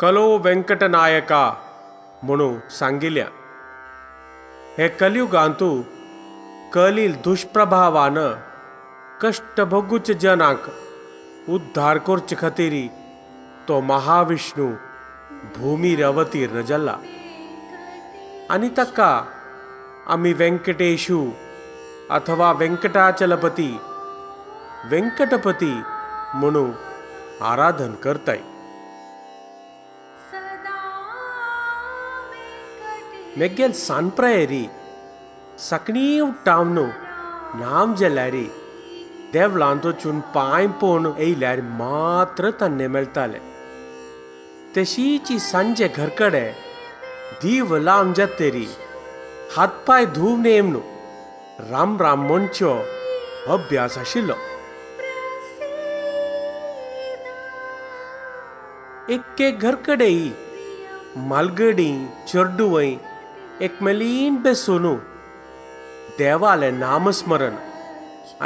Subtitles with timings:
[0.00, 1.54] कलो व्यंकटनायका
[2.22, 3.24] म्हणून सांगिल्या
[4.78, 5.70] हे कलियुगांतू,
[6.74, 8.34] कलील दुष्प्रभावानं
[9.22, 10.68] कष्ट भोगूचे जनांक
[11.50, 12.74] उद्धार करचे खातीर
[13.68, 14.70] तो महाविष्णू
[15.56, 16.96] भूमीर अवतीर्ण जाल्ला।
[18.50, 19.10] आनी ताका
[20.06, 21.24] आमी व्यंकटेशू
[22.10, 23.78] अथवा व्यंकटाचलपती
[24.84, 25.72] व्यंकटपती
[26.34, 26.70] म्हणून
[27.42, 28.40] आराधन करताय।
[33.38, 34.66] मेगेल सानप्रायरी
[35.58, 36.84] सकणी उट्टावनो
[37.54, 38.44] नाम जाल्यारी
[39.32, 43.38] देवळांत वचून पांय पोवन येयल्यार मात्र तन्ने मेळटाले
[44.76, 46.50] तशीची सांजे घरकडे
[47.42, 48.66] दीव लावन जातरी
[49.56, 50.80] हातपाय धुवन नेमनो,
[51.70, 52.74] राम राम म्हणच्यो
[53.46, 54.34] अभ्यास आशिल्लो
[59.08, 60.30] एक्के घरकडेई
[61.16, 62.94] मालगडी चेडूवय
[63.66, 64.94] एक मेलीन बेसोनू
[66.18, 67.54] देवाले नामस्मरण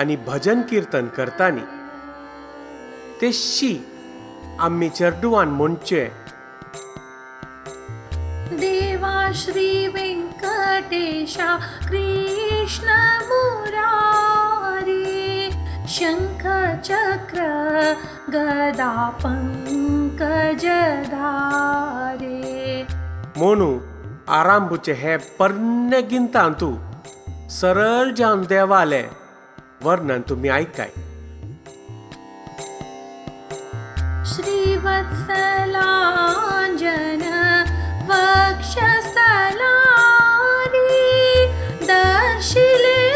[0.01, 1.65] आनी भजन कीर्तन करतानी
[3.21, 3.73] तेशी
[4.67, 6.05] आम्ही चेडूवान म्हणचे
[8.63, 11.51] देवा श्री वेङ्कटेशा
[11.91, 12.89] कृष्ण
[13.29, 14.99] मुरारे
[15.99, 16.43] शङ्ख
[16.89, 17.41] चक्र
[18.35, 20.27] गदा पङ्कजधारे
[23.37, 23.73] म्हणू
[24.35, 26.75] हे पर्णे गिंतांतू
[27.51, 29.03] सरळ जावन देवाले
[29.83, 30.89] वर्णन तुम्ही ऐकाय
[35.93, 37.23] श्रीवत्सलाञ्जन
[38.09, 38.67] वक्षस्थलानि
[41.87, 43.12] दर्शिले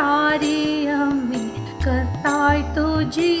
[0.00, 1.44] अमी
[2.76, 3.32] कुजि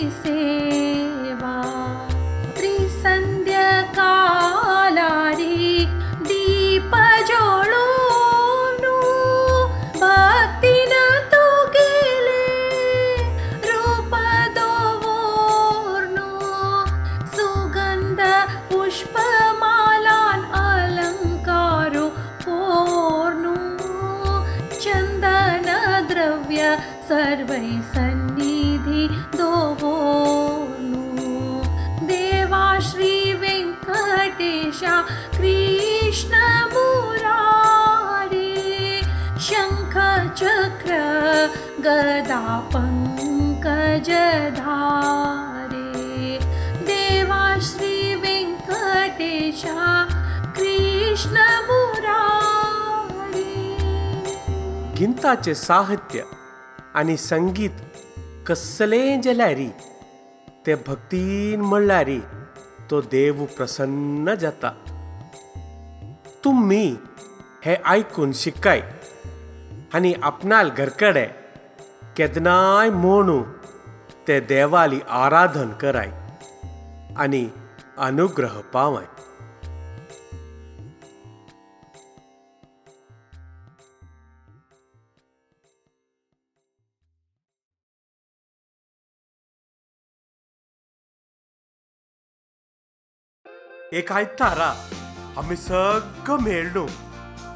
[41.90, 42.42] गदा
[42.72, 43.68] पङ्कजधारे
[46.88, 49.86] देवा श्री वेङ्कटेशा
[50.56, 53.46] कृष्ण मुरारे
[54.98, 56.18] गिंताचे साहित्य
[57.00, 57.76] आणि संगीत
[58.48, 59.70] कसलें जलारी
[60.66, 62.20] ते भक्तीन म्हणल्यारी
[62.90, 64.70] तो देव प्रसन्न जाता।
[66.44, 66.86] तुम्ही
[67.66, 68.80] हे ऐकून शिकाय
[69.94, 71.26] आणि आपणाल घरकडे
[72.20, 73.42] केदनाय म्हणू
[74.28, 76.10] ते देवाली आराधन कराय
[77.16, 77.50] आणि
[77.98, 79.04] अनुग्रह पावाय.
[93.92, 94.72] एक आयतारा
[95.36, 96.86] आम्ही सगळं मेळलो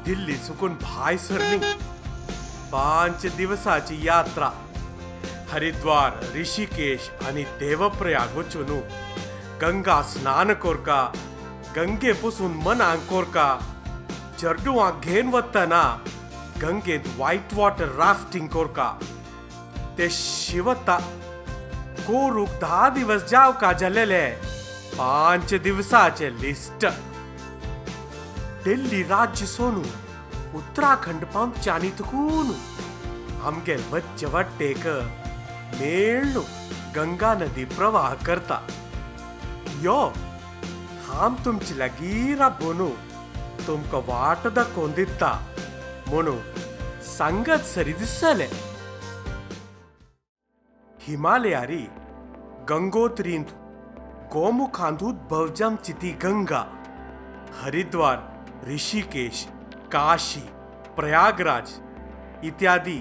[0.05, 1.59] दिल्ली चुकून भाय सरली.
[2.75, 4.51] पाँच दिवस यात्रा.
[5.51, 8.79] हरिद्वार, ऋषिकेश आणि देवप्रयाग वचून
[9.61, 11.11] गंगा स्नान कोरका,
[11.75, 13.59] गंगे पुसून मन कोरका
[14.39, 16.03] चर्डुवा घेन वत्ताना
[16.61, 18.99] गंगेत व्हाईट वॉटर राफ्टिंग कोरका.
[19.97, 20.99] ते शिवता.
[21.99, 24.31] कोरूक दहा दिवस जाव का जाल्लेले
[24.93, 26.85] पाच दिवसाचे लिस्ट
[28.63, 30.04] दिल्ली राज्य सोनू.
[30.60, 32.56] ಉತ್ತರಾಖಂಡ್ ಪಂಪ್ ಚಾನಿತಕೂನು
[33.42, 34.86] आमगे वच्चे वाटेक
[35.78, 36.40] मेळ्ळू
[36.96, 38.58] गंगा नदी प्रवाह करता
[39.82, 40.00] यो
[41.06, 42.88] हांव तुमचे लागीं राबोनू
[43.66, 45.32] तुमकां वाट दाखोवन दिता
[46.08, 46.36] म्हणू
[47.16, 48.48] सांगत सरी दिसतले
[50.98, 51.82] हिमालयारी
[52.70, 53.54] गंगोत्रींत
[54.32, 56.62] गोमुखांत उद्भव जावची ती गंगा
[57.62, 58.18] हरिद्वार
[58.68, 59.46] ऋषिकेश
[59.91, 60.43] काशी,
[60.95, 61.71] प्रयागराज
[62.47, 62.99] इत्यादि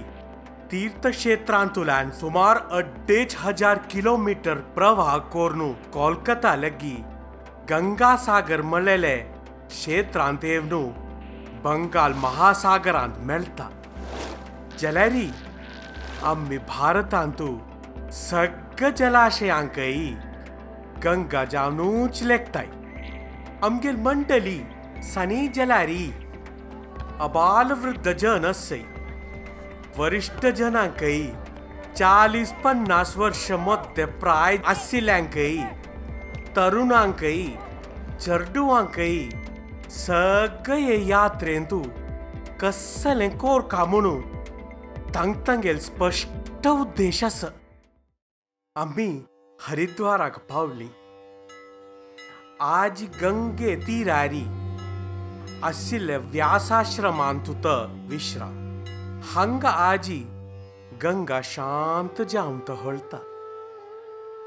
[0.71, 6.97] तीर्थ क्षेत्र सुमार अड्डेज हज़ार किलोमीटर प्रवाह कोरनू कोलकाता लगी
[7.71, 8.63] गंगा सागर
[9.69, 10.83] क्षेत्रांत क्षेत्र
[11.65, 13.69] बंगाल महासागरांत मेलता
[14.81, 15.31] जलरी
[16.25, 17.49] अम्मी भारतांतू
[18.13, 19.93] सग जलाशयांकय
[21.05, 22.69] गंगा जावनूच लेखताय।
[24.05, 24.61] मंडली
[25.05, 26.05] सनी जलारी
[27.21, 28.77] अबालवृद्धजनस्य
[29.99, 31.19] वरिष्ठजनाङ्कै
[31.97, 35.53] चाळीस पन्नास वर्ष मध्य प्राय आशिल्ल्यांकै
[36.57, 37.37] तरुणांकै
[38.21, 39.15] चेडुवांकै
[39.91, 41.83] सगळे यात्रेंतू
[42.61, 44.21] कसले कोरका म्हणून
[45.15, 47.49] तांगेल स्पष्ट उद्देश आसा
[48.77, 49.09] आम्ही
[49.59, 50.89] हरिद्वाराक पावली
[52.61, 54.45] आज गंगे तिरारी
[55.67, 57.67] ಅಸಿಲ್ಯ ವ್ಯಾಸಾಶ್ರಮಾಂತುತ
[58.11, 58.43] ವಿಶ್ರ
[59.33, 60.21] ಹಂಗ ಆಜಿ
[61.03, 63.15] ಗಂಗಾ ಶಾಂತ ಜಾಂತ ಹೊಳ್ತ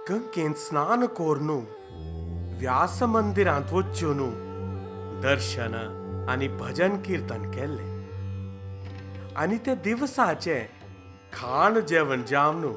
[0.09, 1.59] ಗಂಗೆನ್ ಸ್ನಾನ ಕೋರ್ನು
[2.59, 4.29] ವ್ಯಾಸ ಮಂದಿರಾಂತ ವಚ್ಚೋನು
[5.21, 5.73] दर्शन
[6.29, 7.85] आणि भजन कीर्तन केले
[9.41, 10.59] आणि ते दिवसाचे
[11.33, 12.71] खाण जेवण जावनू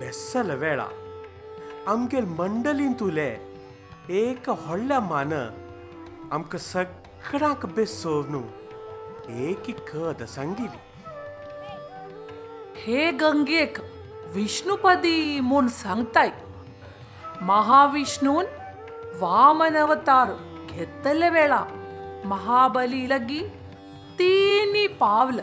[0.00, 0.88] बेसल वेळा।
[1.92, 3.30] आमगेल मंडलीन तुले
[4.20, 5.32] एक व्हडल्या मान
[6.36, 6.88] आमकां सग
[7.32, 8.42] सगळ्यांक बेसोवन
[9.28, 10.66] एक कद सांगिली
[12.76, 13.80] हे गंगेक,
[14.26, 16.30] विष्णुपदी म्हूण सांगताय
[17.40, 18.44] महाविष्णून
[19.20, 20.32] वामन अवतार
[20.70, 21.62] घेतले वेळा
[22.24, 23.40] महाबली लगी
[24.18, 25.40] तिनी पावल,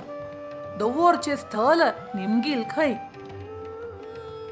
[0.80, 1.82] दवरचे स्थल
[2.16, 2.94] निमगील खंय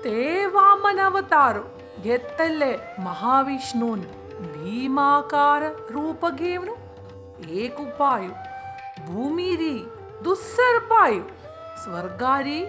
[0.03, 1.59] ते वामन अवतार
[2.03, 4.01] घेतले महाविष्णून
[7.49, 8.27] एक उपाय
[10.23, 11.19] दुसर पाय
[11.83, 12.63] स्वर्गारी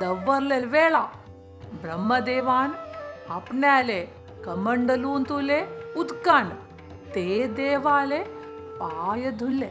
[0.00, 1.04] दव्वरले वेळा,
[1.82, 2.70] ब्रह्मदेवान
[3.30, 4.00] आपणाले
[4.44, 5.60] कमंडलून तुले
[5.96, 6.48] उदकान,
[7.14, 8.22] ते देवाले
[8.80, 9.70] पाय धुले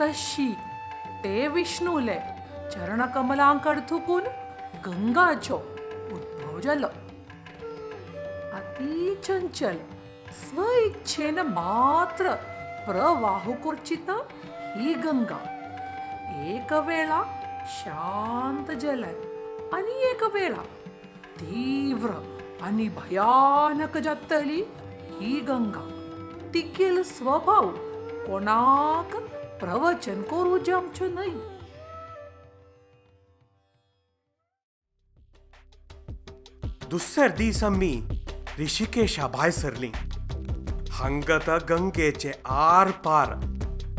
[0.00, 0.50] तशी
[1.24, 2.18] ते विष्णूले
[2.72, 4.24] चरणकमलांकड थुकून
[4.86, 5.56] गंगाचो
[6.14, 6.86] उद्भव जालो
[8.56, 9.76] अति चंचल
[10.84, 12.34] इच्छेन मात्र
[13.64, 14.10] करचित
[14.76, 15.38] ही गंगा।
[16.46, 17.22] एक वेळा
[17.70, 19.12] शांत जलय
[22.62, 24.62] आणि भयानक जातली
[25.20, 25.84] ही गंगा।
[26.54, 27.70] तिकेल स्वभाव
[28.26, 29.16] कोणाक
[29.60, 31.34] प्रवचन करू जमचो नाही
[36.90, 37.94] दुसर दीस आमी
[38.60, 39.92] ऋषिकेशा भायर सरलीं
[40.94, 43.28] हंगत गंगेचे आर पार.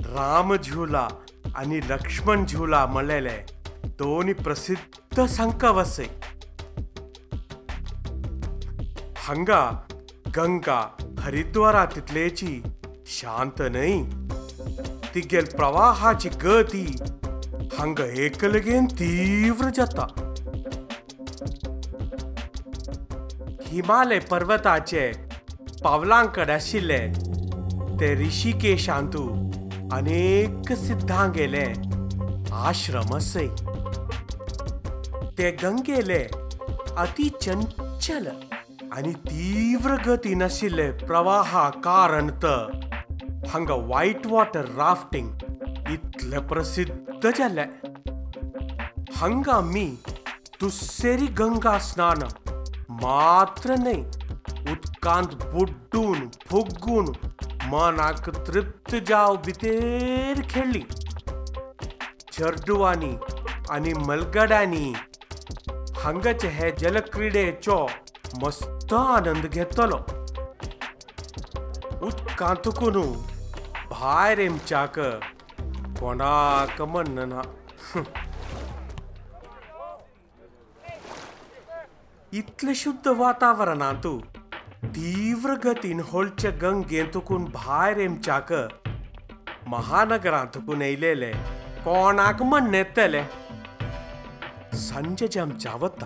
[0.06, 1.08] राम झुला
[1.56, 3.46] आनी लक्ष्मण झुला म्हणलेले
[3.84, 6.06] दोन प्रसिद्ध संकवसे.
[9.18, 9.88] हंगा
[10.38, 10.80] गंगा
[11.20, 12.62] हरिद्वारा तितलेची
[13.06, 14.02] शांत न्हय
[15.16, 16.86] तिगेल प्रवाहाची गती
[17.80, 20.08] हंग एकलगेन तीव्र जाता.
[23.62, 25.12] हिमालय पर्वताचे
[25.86, 27.00] पावलांकड आशिल्ले.
[28.00, 29.28] ते ऋषिकेशांतू
[29.94, 31.66] अनेक सिद्धां गेले
[32.52, 33.48] आश्रमसय.
[35.38, 36.24] ते गंगेले
[36.98, 38.28] अति चंचल
[38.94, 42.30] आणि तीव्र गतीन आशिल्ले प्रवाहा कारण
[43.48, 45.30] हांगा व्हाईट वॉटर राफ्टिंग
[45.92, 47.68] इतले प्रसिद्ध जाले
[49.16, 49.86] हांगा मी
[50.62, 52.24] दुस्सेरी गंगा स्नान
[52.90, 54.25] मात्र न्हय
[54.72, 57.06] उदकांत बुड्डून, फुग्गून
[57.72, 60.82] मनाक तृप्त जाव भितर खेळ्ळी
[62.32, 63.14] चर्डुवांनी
[63.72, 64.94] आनी मलगड्यांनी
[65.98, 67.86] हांगाचे हे जलक्रिडेचो
[68.42, 69.98] मस्त आनंद घेतलो.
[72.06, 73.02] उदकांतकून
[73.90, 75.00] भायर येमच्याक
[76.00, 77.42] कोणाक म्हणना.
[82.34, 84.20] इतले शुद्ध वातावरणांतू
[84.97, 88.53] तीव्र गतीन होलच्या गंगेंतकून भायर येमच्याक
[89.69, 91.33] महानगरांतकून येयलेले
[91.85, 93.23] कोणाक म्हण येतले
[94.81, 96.05] ಸಂಜೆ ಜಾಮ್ ಜಾವತ್ತ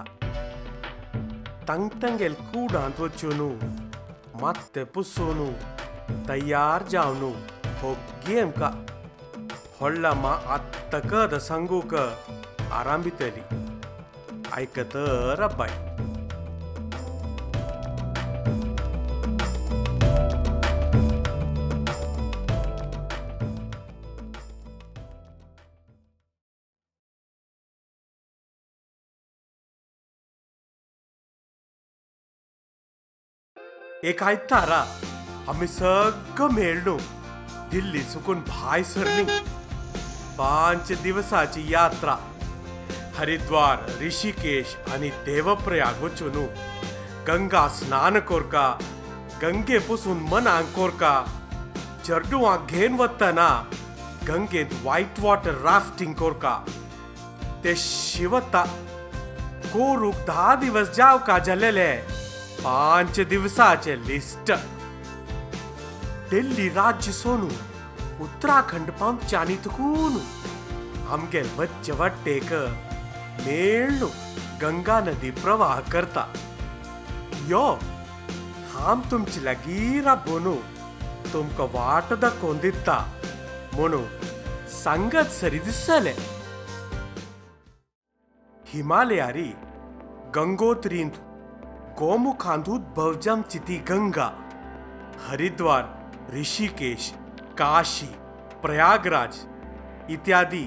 [1.68, 3.48] ತಂಗ್ ತಂಗೆಲ್ ಕೂಡ ವಚ್ಚುನು
[4.42, 5.46] ಮತ್ತೆ ಪುಸ್ಸೋನು
[6.26, 7.30] ತಯಾರ್ ಜಾವ್ನು
[7.80, 8.62] ಹೊಗ್ಗಿ ಅಂಕ
[9.78, 11.94] ಹೊಳ್ಳಮ್ಮ ಅತ್ತಕದ ಸಂಗೂಕ
[12.72, 13.44] ಆರಂಭಿತಲಿ
[14.58, 15.76] ಐಕತರ ಬಾಯ್
[34.03, 34.83] एक आयतारा
[35.51, 36.95] आम्ही सगळं मेळलो
[37.71, 39.23] दिल्ली चुकून भाय सरली
[40.37, 42.15] पाँच दिवसाची यात्रा,
[43.17, 46.37] हरिद्वार, ऋषिकेश आणि देवप्रयाग वचून
[47.27, 48.67] गंगा स्नान कोरका,
[49.41, 51.13] गंगे पुसून मनांक कोरका
[52.07, 53.49] चर्डुवांक घेन वतना
[54.27, 56.55] गंगेत व्हाईट वॉटर राफ्टिंग कोरका।
[57.63, 58.63] ते शिवता
[59.73, 61.91] कोरूक धा दिवस जावका जालेले
[62.62, 64.52] पांच दिवसाचे लिस्ट
[66.30, 67.48] दिल्ली राज्य सोनू
[68.24, 70.16] उत्तराखंड पावच्यानी तुकून
[71.12, 72.52] आमगे वच्चे वट्टेक
[73.46, 74.08] मेळ्ळू
[74.62, 76.26] गंगा नदी प्रवाह करता
[77.48, 77.64] यो
[78.74, 80.54] हाम तुमची लागीं राबोनू
[81.32, 82.98] तुमकां वाट दाखोवन दिता
[83.74, 84.02] म्हणू
[84.82, 86.14] सांगत सरी दिसले
[88.64, 89.50] हिमालयारी
[90.34, 91.18] गंगोत्रींत
[91.99, 94.29] गोमुखांतूत भवजामची ती गंगा,
[95.27, 95.83] हरिद्वार,
[96.33, 97.11] ऋषिकेश,
[97.57, 98.05] काशी,
[98.61, 99.39] प्रयागराज
[100.13, 100.63] इत्यादी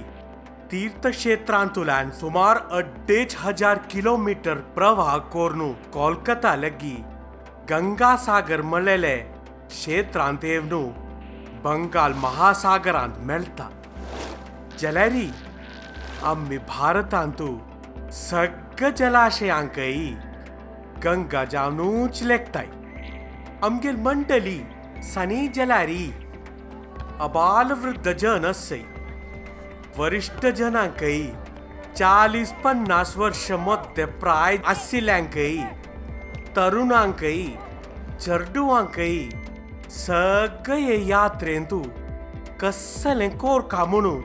[0.72, 6.94] तीर्थक्षेत्रांतुल्यान सुमार अड्डेच हज़ार किलोमीटर प्रवाह कोरनू कोलकाता लगी
[7.70, 9.16] गंगासागर मळलेले
[9.68, 10.82] क्षेत्रांत येवनू,
[11.64, 13.68] बंगाल महासागरांत मेळटा
[14.80, 15.28] जाल्यारी
[16.22, 17.56] आम्ही भारतांतू
[18.12, 19.92] सगळ्या जलाशयांकय
[21.04, 22.66] गंगा जावनूच लेखताय
[23.64, 24.61] आमगेर मंडली
[25.04, 26.04] सनी जलारी।
[27.21, 28.82] अबाल वृद्ध जन असय
[29.97, 31.23] वरिष्ठ जनांकय
[31.99, 35.56] चाळीस पन्नास वर्ष मध्य प्राय आशिल्ल्यांकय
[36.56, 37.42] तरुणांकय
[38.21, 39.18] चेडुवांकय
[39.90, 41.82] सगळे यात्रेंतू
[42.61, 44.21] कसलें कोरका म्हणून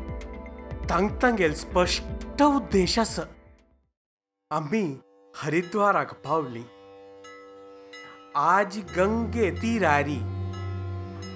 [0.90, 3.22] तांग तांगेल स्पश्ट उद्देश आसा
[4.52, 4.86] आम्ही
[5.40, 6.64] हरिद्वाराक पावली
[8.36, 10.18] आज गंगे तीरारी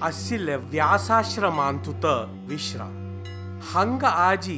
[0.04, 2.06] आशिल्ले व्यासाश्रमांतूत
[2.50, 2.96] विश्राम
[3.74, 4.58] हांगा आजी,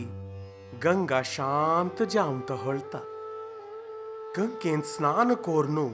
[0.84, 3.02] गंगा शांत जावन तहळता
[4.38, 5.88] गंगेंत स्नान कोरनू,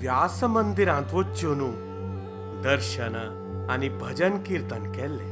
[0.00, 1.60] व्यास मंदिरांत वच्चून
[2.64, 3.14] दर्शन
[3.70, 5.30] आनी भजन कीर्तन केल्लें।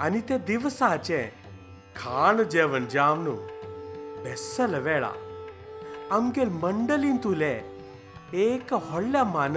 [0.00, 1.22] आनी ते दिवसाचे
[1.96, 3.24] खाण जेवण जावन
[4.24, 5.12] बेसल वेळा
[6.12, 7.52] आमगेर मंडलींत उले
[8.42, 9.56] एक व्हडल्या मान।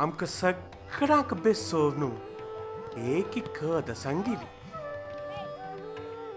[0.00, 2.02] आमकां सगळ्यांक बेसोवन
[3.16, 4.34] एक कद सांगिली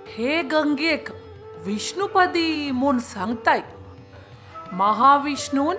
[0.07, 1.09] हे गंगेक,
[1.65, 3.61] विष्णुपदी म्हूण सांगताय
[4.73, 5.77] महाविष्णून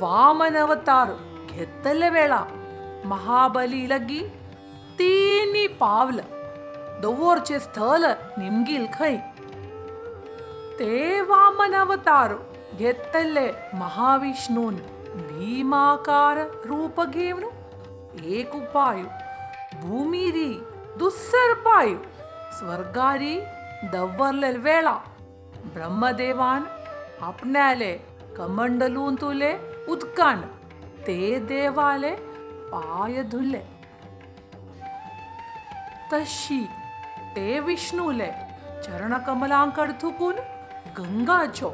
[0.00, 1.12] वामन अवतार
[1.50, 2.42] घेतले वेळा
[3.04, 4.20] महाबली लगी
[4.98, 6.20] तिनी पावल
[7.02, 8.04] दवरचे स्थल
[8.38, 9.16] निमगील खंय
[10.78, 12.34] ते वामन अवतार
[16.66, 17.44] रूप घेवन
[18.24, 19.02] एक उपाय
[19.80, 20.48] भूमिरी
[20.98, 21.94] दुसर पाय
[22.58, 23.38] स्वर्गारी
[23.92, 24.96] दव्वरले वेळा
[25.74, 26.62] ब्रह्मदेवान
[27.22, 27.92] आपणाले
[28.36, 29.52] कमंडलून तुले
[29.88, 30.40] उदकान
[31.06, 32.14] ते देवाले
[32.72, 33.62] पाय धुले
[36.12, 36.64] तशी
[37.36, 38.30] ते विष्णूले
[38.84, 40.34] चरणकमलांकड थुकून
[40.98, 41.72] गंगाचो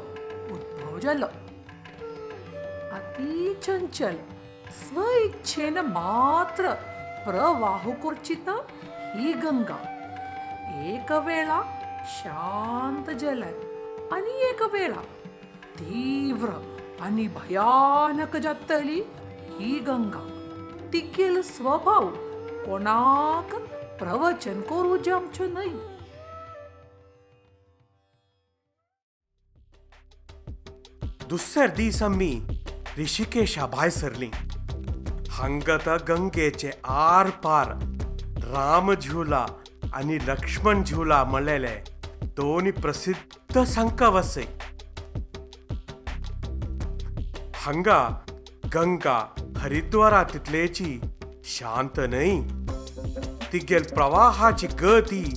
[0.91, 1.29] రోజుల్లో
[2.97, 3.33] అతి
[3.65, 4.17] చంచల
[4.79, 6.65] ಸ್ವಇಚ್ಛೇನ ಮಾತ್ರ
[7.25, 8.49] ಪ್ರವಾಹುಕುರ್ಚಿತ
[9.19, 9.79] ಈ ಗಂಗಾ
[10.87, 11.49] ಏಕವೇಳ
[12.15, 13.43] ಶಾಂತ ಜಲ
[14.13, 14.95] అని ఏకవేళ
[15.79, 16.51] తీవ్ర
[17.01, 18.99] అని భయానక జత్తలి
[19.59, 20.23] ఈ గంగా
[20.91, 22.07] તિકેલ સ્વભાવ
[22.65, 23.51] કોનાક
[23.99, 25.90] પ્રવચન કોરું જામછો નહીં
[31.31, 32.41] कोणाक प्रवचन करू दुसर दीस आम्ही
[32.99, 34.29] ऋषिकेशा भायर सरली
[35.29, 37.67] हांगत गंगेचे आर पार
[38.43, 39.45] राम झुला
[39.93, 41.83] आणि लक्ष्मण झुला म्हणलेले
[42.23, 44.43] दोन प्रसिद्ध संकवसे.
[47.55, 48.23] हांगा
[48.75, 51.01] गंगा हरिद्वारा तितलेची
[51.45, 52.41] शांत न्हय
[53.53, 55.33] तिगेल प्रवाहाची गती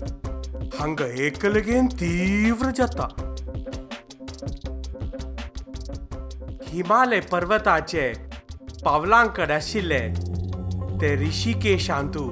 [0.79, 3.24] हांगा एकलगेन तीव्र जाता.
[6.75, 8.13] हिमालय पर्वताचे
[8.85, 9.99] पावलांकड आशिल्ले.
[11.01, 12.23] ते ऋषिकेशांतू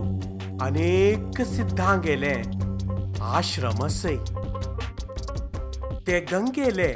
[0.64, 2.34] अनेक सिद्धां गेले
[3.22, 4.16] आश्रम असय
[6.06, 6.88] ते गंगेले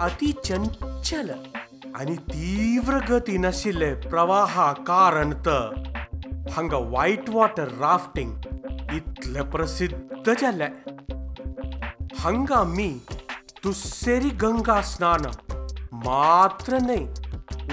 [0.00, 1.30] अति चंचल
[1.96, 5.82] आणि तीव्र गती नाशिल्ले प्रवाहा कारण तर
[6.56, 8.32] हांगा व्हाईट वॉटर राफ्टिंग
[8.94, 10.68] इतले प्रसिद्ध जाले
[12.18, 12.88] हांगा मी
[13.64, 15.30] दुस्सेरी गंगा स्नान
[16.08, 17.02] न्हय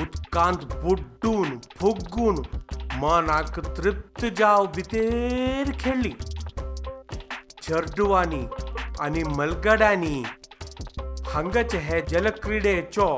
[0.02, 2.36] उदकांत बुड्डून, फुग्गून,
[3.02, 6.12] मनाक तृप्त जाव भितर खेळ्ळी
[7.64, 8.42] चर्डुवांनी
[9.02, 10.24] आनी मलगड्यांनी
[11.28, 13.16] हांगाचे हे जलक्रीडेचो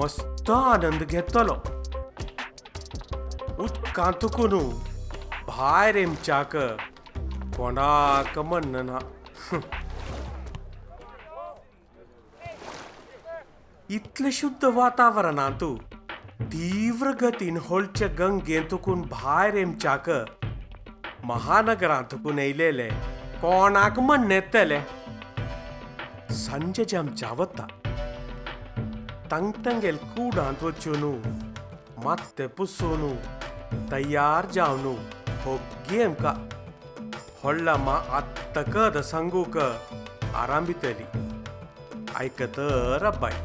[0.00, 1.54] मस्त आनंद घेतलो।
[3.62, 4.58] उदकांतकून
[5.48, 6.56] भायर येमच्याक
[7.56, 8.98] कोणाक म्हणना?
[13.90, 15.70] ಇತ್ಲ ಶುದ್ಧ ವಾತಾವರಣ ಅಂತೂ
[16.50, 20.08] ತೀವ್ರಗತಿನ ಹೊಳ್ಚ ಗಂಗೆ ಅಂತಕೂನ್ ಭಾಯರ್ ಎಂಚಾಕ
[21.24, 22.88] ಮಹಾನಗರ ಅಂತಕೂನ್ ಐಲೇಲೆ
[23.40, 24.78] ಕೋಣಾಕ ಮಣ್ಣೆತ್ತಲೆ
[26.44, 27.60] ಸಂಜೆ ಜಾಮ್ ಚಾವತ್ತ
[29.28, 31.12] ತಂಗ್ ತಂಗೆಲ್ ಕೂಡ ಅಂತ ವಚ್ಚೋನು
[32.04, 33.10] ಮತ್ತೆ ಪುಸ್ಸೋನು,
[33.90, 34.94] ತಯಾರ್ ಜಾವ್ನು,
[35.44, 36.24] ಹೊಗ್ಗೆ ಎಂಕ
[37.42, 39.56] ಹೊಳ್ಳಮ್ಮ ಅತ್ತಕದ ಸಂಗೂಕ
[40.36, 41.06] ಆರಾಂಬಿತಲಿ
[42.18, 43.40] ಐಕತರ ಬಾಯ್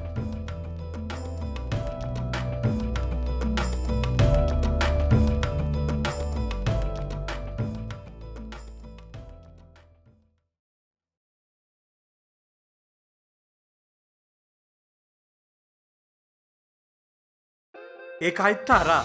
[18.22, 19.02] एक आयतारा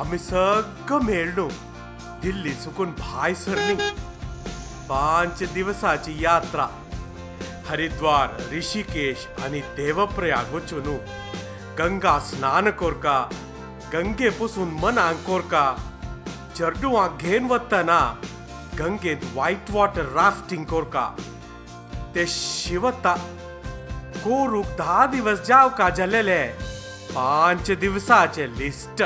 [0.00, 1.48] आम्ही सगळं मेळलो
[2.22, 3.74] दिल्ली चुकून भाय सरली
[4.88, 6.66] पाँच दिवसाची यात्रा,
[7.68, 10.86] हरिद्वार, ऋषिकेश आणि देवप्रयाग वचून
[11.78, 13.18] गंगा स्नान कोरका,
[13.92, 15.64] गंगे पसून मनांक कोरका।
[16.56, 18.00] चर्डुवांक घेन वतना
[18.78, 21.06] गंगेत व्हाईट वॉटर राफ्टिंग कोरका।
[22.14, 23.14] ते शिवता
[24.24, 26.67] कोरूक धा दिवस जावका जालेले।
[27.14, 29.02] पाँच दिवसाचे लिस्ट.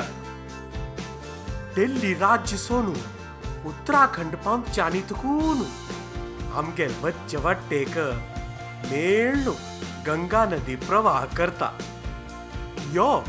[1.77, 2.95] दिल्ली राज्य सोनू,
[3.69, 5.63] उत्तराखंड पावच्यानी तुकून
[6.55, 7.99] आमगे वच्चे वट्टेक
[8.91, 9.53] मेळ्ळू
[10.07, 11.79] गंगा नदी प्रवाह करता.
[12.93, 13.25] यो,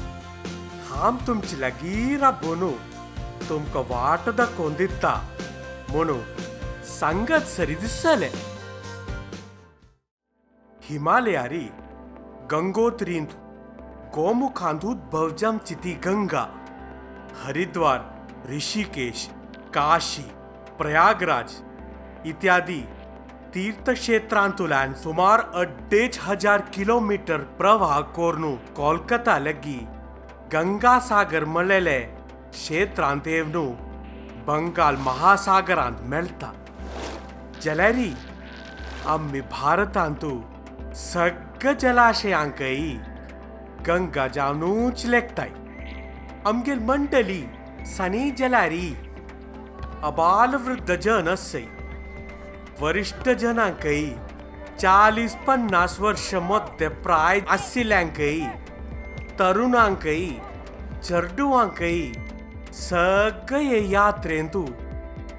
[0.90, 2.72] हाम तुमची लागीं राबोनू
[3.50, 5.30] तुमकां वाट दाखोवन दिता.
[5.90, 6.18] म्हणू
[7.00, 8.30] सांगत सरी दिसले.
[10.82, 11.72] हिमालयारी
[12.52, 13.28] गंगोत्रींत
[14.16, 16.42] गोमुखांतूत भवजम चिती गंगा,
[17.44, 18.00] हरिद्वार,
[18.50, 19.28] ऋषिकेश,
[19.74, 20.22] काशी,
[20.78, 21.54] प्रयागराज
[22.30, 22.80] इत्यादी
[23.54, 29.78] तीर्थक्षेत्रांतुल्यान सुमार अड्डेच हज़ार किलोमीटर प्रवाह कोरनू। कोलकाता लगी
[30.54, 32.00] गंगा सागर मळलेले
[32.52, 33.66] क्षेत्रांत येवनू
[34.48, 36.52] बंगाल महासागरांत मेळटा
[37.64, 38.12] जाल्यारी
[39.08, 40.40] आम्ही भारतांतू
[40.96, 42.78] सगळ्या जलाशयांकय
[43.88, 45.50] गंगा जावनूच लेखताय
[46.48, 47.44] आमगेर मंडली
[47.88, 48.88] सनी जलारी।
[50.04, 51.66] अबाल वृद्ध जन असय
[52.82, 54.04] वरिष्ठ जनांकय
[54.80, 58.40] चालीस पन्नास वर्ष मध्य प्राय आशिल्ल्यांकय
[59.40, 60.26] तरुणांकय
[61.04, 62.02] चर्डुवांकय
[62.74, 64.66] सगळे यात्रेंतू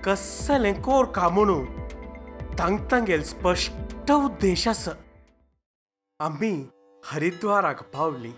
[0.04, 1.64] कसलें कोरका म्हणून
[2.58, 4.90] तांग तांगेल स्पश्ट उद्देश आसा
[6.20, 6.54] आम्ही
[7.06, 8.32] हरिद्वाराक पावली.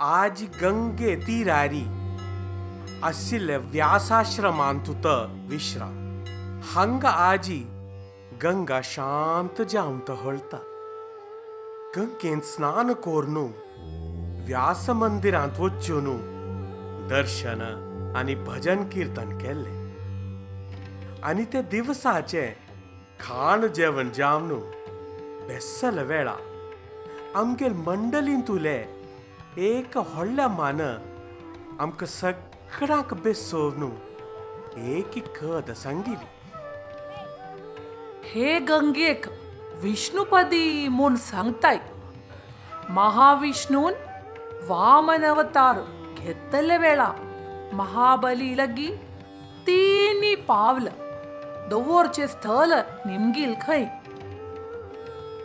[0.00, 1.84] आज गंगे तीरारी.
[3.02, 5.06] आशिल्ले व्यासाश्रमांतुत
[5.50, 6.24] विश्राम
[6.62, 7.58] हांगा आजी
[8.42, 10.56] गंगा शांत जावन हळता.
[11.96, 13.46] गंगेन स्नान कोरनू
[14.46, 16.04] व्यास मंदिरांत वच्चून
[17.10, 17.60] दर्शन
[18.16, 19.74] आनी भजन कीर्तन केल्ले.
[21.22, 22.46] आनी ते दिवसाचे
[23.20, 24.48] खाण जेवण जावन
[25.48, 26.34] बेसल वेळा
[27.36, 28.78] आमगेर मंडलींतुले
[29.56, 30.80] एक व्हडल्या मान
[31.80, 33.90] आमकां सगळ्यांक बेसोवन
[34.76, 36.14] एक कद सांगिली
[38.24, 39.26] हे गंगेक,
[39.82, 41.78] विष्णुपदी म्हूण सांगताय
[42.88, 43.92] महाविष्णून
[44.68, 45.80] वामन अवतार
[46.18, 47.12] घेतले वेळा
[47.72, 48.90] महाबली लगी
[49.66, 50.88] तिनी पावल,
[51.70, 52.74] दवरचे स्थल
[53.06, 53.84] निमगील खंय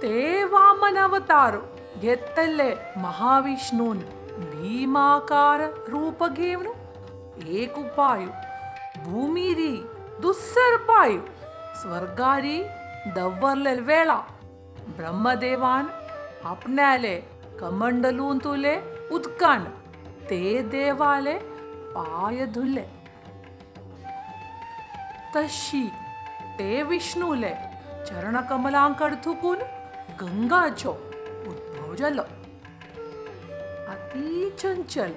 [0.02, 1.58] ते वामन अवतार
[5.90, 6.68] रूप घेवन
[7.48, 8.26] एक उपाय
[9.06, 9.76] भूमीरी
[10.22, 11.18] दुसर पाय
[11.82, 12.62] स्वर्गारी
[13.16, 14.20] दव्वरलेल वेळा
[14.98, 15.88] ब्रह्मदेवान
[16.46, 17.16] आपणाले
[17.62, 18.76] कमंडलून तुले
[19.12, 19.64] उदकान
[20.30, 21.38] ते देवाले
[21.96, 22.86] पाय धुले
[25.36, 25.88] तशी
[26.60, 27.54] ते विष्णूले
[28.08, 29.58] चरणकमलांकड थुकून
[30.22, 30.94] गंगाचो
[31.95, 32.23] उद्भव जालो
[33.93, 35.13] अति चंचल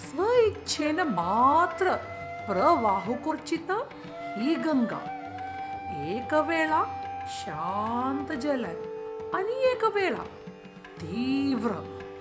[0.00, 1.92] स्व इच्छेन मात्र
[2.46, 3.76] प्रवाह करचिता
[4.38, 5.00] ही गंगा
[6.14, 6.82] एक वेळा
[7.38, 8.74] शांत जलय
[9.34, 10.24] आणि एक वेळा
[11.00, 11.72] तीव्र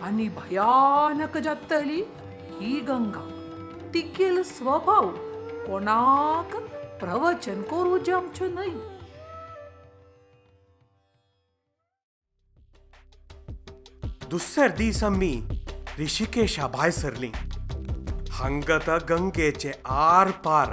[0.06, 2.02] आणि भयानक जातली
[2.60, 3.28] ही गंगा
[3.94, 5.10] तिगेल स्वभाव
[5.68, 6.56] कोणाक
[7.00, 8.74] प्रवचन करू जमचो नाही
[14.31, 15.43] दुसर दीस आम्ही
[16.01, 17.31] ऋषिकेशा भायर सरली
[18.31, 20.69] हांगात गंगेचे आर पार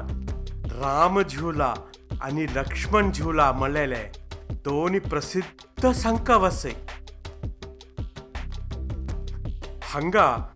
[0.71, 1.73] राम झुला
[2.21, 4.03] आणि लक्ष्मण झुला म्हणलेले
[4.51, 6.71] दोन प्रसिद्ध संकवसे.
[9.83, 10.51] हांगा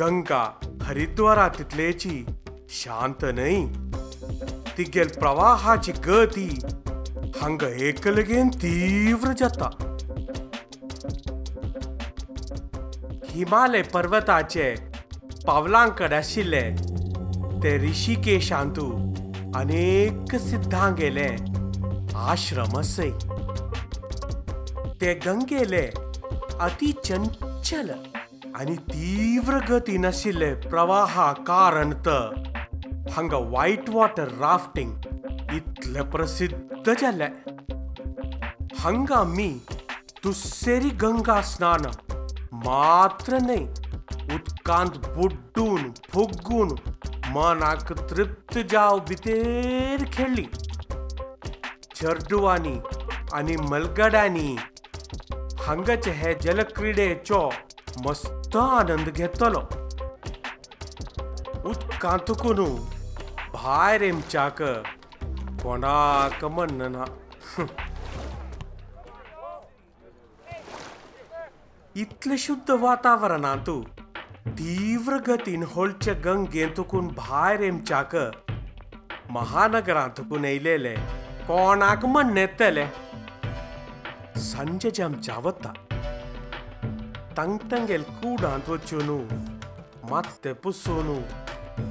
[0.00, 0.44] गंगा
[0.82, 2.24] हरिद्वारा तितलेची
[2.70, 3.66] शांत नाही
[4.78, 6.48] तिगेल प्रवाहाची गती
[7.40, 9.93] हांगा एकलगेन तीव्र जाता.
[13.34, 14.74] हिमालय पर्वताचे
[15.46, 16.60] पावलांकड आशिल्ले.
[17.62, 18.90] ते ऋषिकेशांतू
[19.56, 21.28] अनेक सिद्धांगेले
[22.16, 23.10] आश्रम असय
[25.00, 25.86] ते गंगेले
[26.60, 27.90] अति चंचल
[28.54, 32.42] आणि तीव्र गती नाशिल्ले प्रवाहा कारण तर
[33.10, 34.92] हांगा व्हाईट वॉटर राफ्टिंग
[35.52, 37.28] इतले प्रसिद्ध जाले
[38.78, 39.48] हांगा मी
[40.24, 41.90] दुसरी गंगा स्नान
[42.54, 43.64] मात्र नाही
[44.34, 46.68] उदकांत बुड्डून फुग्गून,
[47.28, 50.44] मनाक तृप्त जाव भितर खेळली.
[51.94, 52.78] चर्डुवानी
[53.32, 54.56] आणि मलगड्यांनी
[55.60, 57.48] हांगाचे हे जलक्रीडेचो
[58.04, 59.60] मस्त आनंद घेतलो.
[61.68, 62.74] उदकांतकून
[63.52, 64.62] भायर येमच्याक
[65.62, 67.04] कोणाक म्हणना.
[71.96, 73.80] इतलें शुद्ध वातावरणांतू
[74.58, 78.16] तीव्र गतीन होळचे गंगेंतुकून भायर येमच्याक
[79.30, 80.94] महानगरांत तुकून येयलेले
[81.46, 82.86] कोणाक म्हण येतले
[84.40, 85.72] संजय जेमच्या वता
[87.36, 89.10] तांगतंगेल कुडांत वचून
[90.10, 91.14] मात्ते पुसून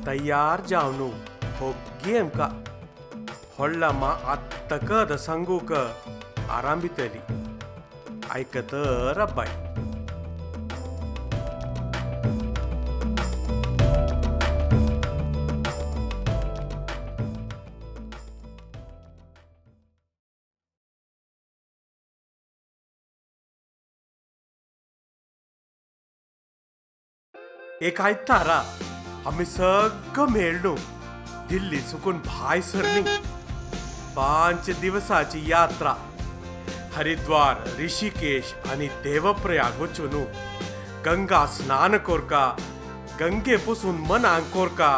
[0.08, 1.10] तयार जावन
[1.60, 1.72] हो
[2.06, 2.50] गेमका
[3.58, 7.20] व्हडला मा आत्तकद सांगूक आराम भितली
[8.32, 8.74] आयकत
[9.18, 9.48] रब्बाय
[27.88, 28.62] एक आयतारा
[29.28, 30.74] आम्ही सगळं मेळलो
[31.50, 33.02] दिल्ली चुकून भाय सरली
[34.16, 35.94] पाँच दिवसाची यात्रा
[36.96, 40.14] हरिद्वार ऋषिकेश आणि देवप्रयाग वचून
[41.06, 42.46] गंगा स्नान कोरका
[43.20, 44.92] गंगे पुसून मनांक कोरका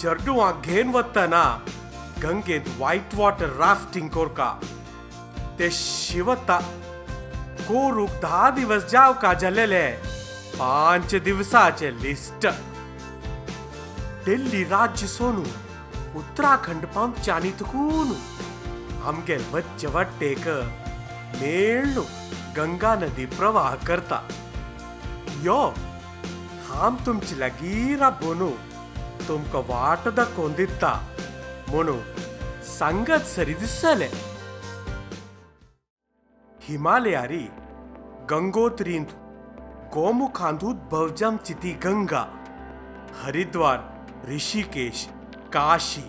[0.00, 1.42] चर्डुवांक घेन वतना
[2.22, 4.52] गंगेत व्हाईट वॉटर राफ्टिंग कोरका
[5.58, 6.58] ते शिवता
[7.68, 9.84] कोरूक धा दिवस जावका जालेले
[10.60, 12.46] पाँच दिवसाचे लिस्ट।
[14.24, 15.44] दिल्ली राज्य सोनू,
[16.18, 18.10] उत्तराखंड पावच्यानी तुकून
[19.04, 20.48] आमगे वच्चे वट्टेक
[21.40, 22.02] मेळ्ळू
[22.56, 24.18] गंगा नदी प्रवाह करता।
[25.42, 25.58] यो,
[26.68, 28.50] हाम तुमची लागीं राबोनू
[29.28, 30.92] तुमकां वाट दाखोवन दिता
[31.68, 31.96] म्हणू
[32.78, 34.10] सांगत सरी दिसले।
[36.60, 37.44] हिमालयारी
[38.30, 39.19] गंगोत्रींत
[39.94, 42.24] गोमुखांत उद्भव जावची ती गंगा,
[43.22, 43.78] हरिद्वार,
[44.28, 45.06] ऋषिकेश,
[45.52, 46.02] काशी,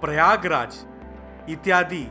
[0.00, 0.76] प्रयागराज
[1.48, 2.04] इत्यादी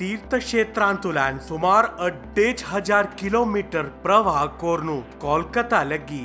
[0.00, 6.22] तीर्थक्षेत्रांतुल्यान सुमार अड्डेच हज़ार किलोमीटर प्रवाह कोरनू। कोलकाता लगी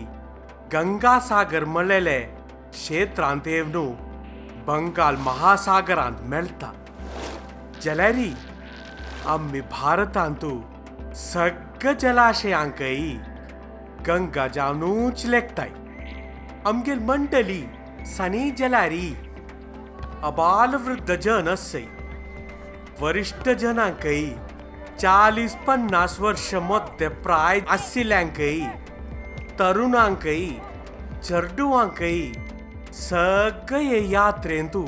[0.74, 2.20] गंगा सागर म्हणलेले
[2.72, 3.48] क्षेत्रांत
[4.68, 6.72] बंगाल महासागरांत मेळटा
[7.84, 8.32] जाल्यारी
[9.26, 10.60] आम्ही भारतांतू
[11.16, 12.96] सगळ्या जलाशयांकय
[14.08, 15.70] गंगा जावनूच लेखताय
[16.68, 17.64] आमगेर मंडली
[18.18, 19.08] सनी जलारी।
[20.24, 21.86] अबाल वृद्ध जन असय
[23.00, 24.24] वरिष्ठ जनांकय
[25.02, 28.60] चाळीस पन्नास वर्ष मध्य प्राय आशिल्ल्यांकय
[29.60, 30.46] तरुणांकय
[31.24, 32.20] चर्डुवांकय
[32.94, 34.86] सगळे यात्रेंतू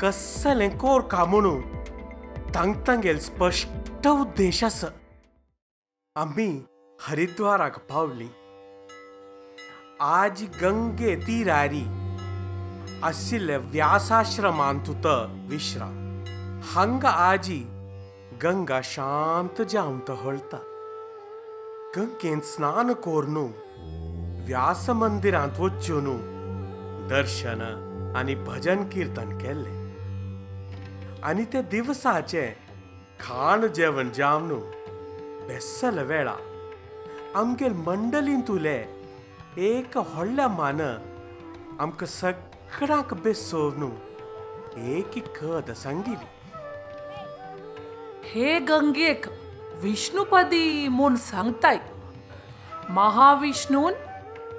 [0.00, 1.60] कसलें कोरका म्हणून
[2.54, 4.88] तांग तांगेल स्पश्ट उद्देश आसा
[7.00, 8.28] हरिद्वाराक पावली।
[10.00, 11.82] आज गंगे तीरारी
[13.04, 15.06] आशिल्ले व्यासाश्रमांतुत
[15.50, 15.86] विश्रा
[16.64, 17.58] हांगा आजी
[18.42, 20.58] गंगा शांत जावन हळता।
[21.96, 23.46] गंगेन स्नान कोरनू
[24.46, 26.06] व्यास मंदिरांत वच्चून
[27.10, 27.62] दर्शन
[28.16, 29.78] आनी भजन कीर्तन केल्लें।
[31.22, 32.46] आनी ते दिवसाचे
[33.20, 34.48] खाण जेवण जावन
[35.48, 36.36] बेसल वेळा
[37.36, 38.78] आमगेल मंडलींत उले
[39.56, 40.80] एक व्हडल्या मान।
[41.80, 43.90] आमकां सगळ्यांक बेसोवन
[44.94, 46.26] एक कद सांगिली।
[48.24, 49.28] हे गंगेक,
[49.82, 51.78] विष्णुपदी म्हूण सांगताय
[52.90, 53.92] महाविष्णून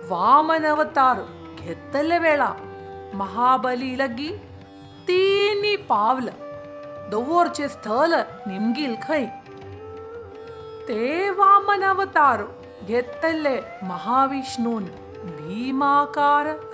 [0.10, 1.22] वामन अवतार
[1.60, 2.54] घेतले वेळा
[3.14, 4.30] महाबली लगी
[5.08, 6.30] तिनी पावल,
[7.12, 8.14] दवरचे स्थल
[8.48, 9.26] निमगील खंय
[10.88, 12.44] ते वामन अवतार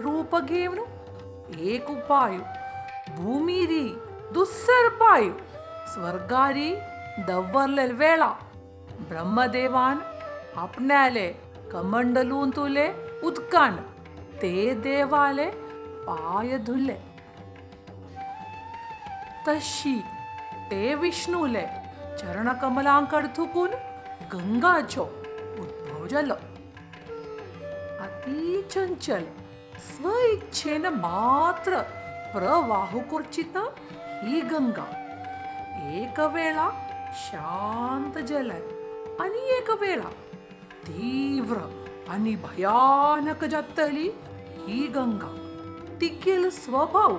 [0.01, 0.80] रूप घेवन
[1.60, 2.38] एक उपाय
[3.15, 3.95] भूमिरी
[4.34, 5.30] दुसर पाय
[5.93, 6.75] स्वर्गारी
[7.28, 8.32] दवरले वेळा
[9.10, 9.99] ब्रह्मदेवान
[10.58, 11.28] आपणाले
[11.73, 12.88] कमंडलून तुले
[13.23, 13.75] उदकान
[14.41, 15.49] ते देवाले
[16.08, 16.97] पाय धुले
[19.47, 19.99] तशी
[20.71, 21.65] ते विष्णूले
[22.19, 23.69] चरणकमलांकड थुकून
[24.34, 25.25] गंगाचो
[26.06, 26.36] రోజుల్లో
[28.06, 28.41] అతి
[28.72, 29.24] ಚಂಚಲ
[29.86, 31.72] ಸ್ವಇಚ್ಛೆನ ಮಾತ್ರ
[32.34, 33.56] ಪ್ರವಾಹುಕುರ್ಚಿತ
[34.26, 34.86] ಈ ಗಂಗಾ
[36.00, 36.58] ಏಕವೇಳ
[37.24, 38.52] ಶಾಂತ ಜಲ
[39.20, 40.02] ಅನೇಕವೇಳ
[40.86, 41.58] ತೀವ್ರ
[42.12, 44.08] అని భయానక జత్తలి
[44.70, 45.32] ఈ గంగా
[46.00, 47.15] તિકેલ સ્વભાવ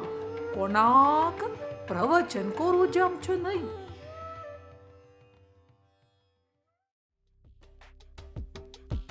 [0.54, 1.42] કોનાક
[1.88, 3.66] પ્રવચન કોરું જામ છો નહીં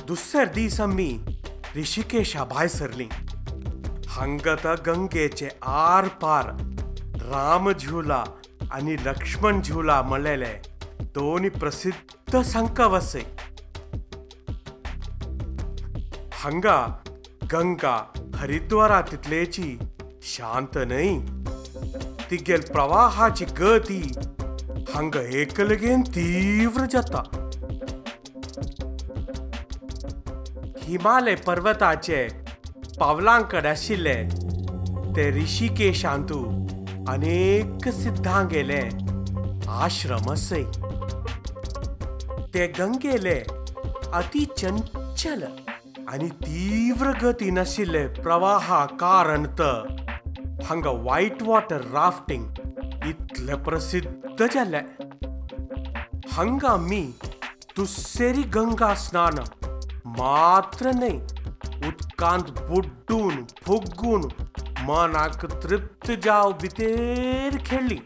[0.07, 1.19] दुसऱ्या प्रवचन आम्ही
[1.77, 3.07] ऋषिकेशा भायर सरली.
[4.07, 6.45] हांगात गंगेचे आर पार
[7.21, 8.23] राम झुला
[8.71, 10.53] आनी लक्ष्मण झुला म्हणलेले
[11.15, 13.21] दोन प्रसिद्ध संकवसय
[16.33, 17.01] हांगा
[17.53, 17.97] गंगा
[18.35, 19.77] हरिद्वारा तितलेची
[20.21, 21.17] शांत न्हय
[22.31, 24.01] तिगेल प्रवाहाची गती
[24.93, 27.44] हांगा एकलगेन तीव्र जाता.
[30.85, 32.27] हिमालय पर्वताचे
[32.99, 34.15] पावलांकड आशिल्ले.
[35.15, 36.43] ते ऋषिकेशांतू
[37.07, 38.81] अनेक सिद्धांगेले
[39.69, 40.63] आश्रम असय
[42.53, 43.39] ते गंगेले
[44.13, 45.43] अति चंचल
[46.07, 49.45] आणि तीव्र गतीन आशिल्ले प्रवाहा कारण
[50.63, 52.45] हांगा व्हाईट वॉटर राफ्टिंग
[53.07, 54.81] इतले प्रसिद्ध जालें
[56.31, 57.01] हांगा मी
[57.77, 59.43] दुसरी गंगा स्नान
[60.07, 61.15] न्हय
[61.87, 64.21] उदकांत बुड्डून फुग्गून,
[64.87, 67.97] मनाक तृप्त जाव भितर खेळ्ळी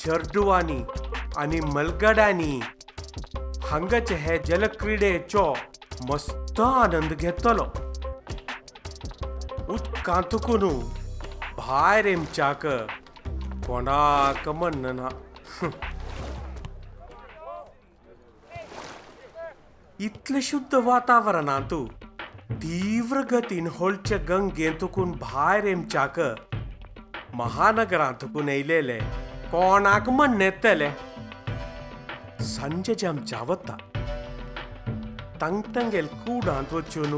[0.00, 0.78] चर्डुवांनी
[1.38, 2.58] आनी मलगड्यांनी
[3.70, 5.52] हांगाचे हे जलक्रिडेचो
[6.08, 7.64] मस्त आनंद घेतलो.
[9.74, 10.68] उदकांतकून
[11.58, 12.66] भायर येमच्याक
[13.66, 15.08] कोणाक म्हणना.
[20.00, 21.84] इतलें शुद्ध वातावरणांतू
[22.62, 26.20] तीव्र गतीन होळचे गंगेंतकून भायर एमच्याक
[27.34, 28.98] महानगरांतकून येयलेले
[29.50, 30.90] कोणाक म्हण येतले
[32.44, 33.76] संजय जमच्या वता
[35.40, 37.14] तंग तंगेल कुडांत वचून